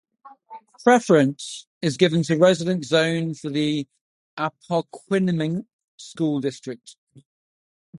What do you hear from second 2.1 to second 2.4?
to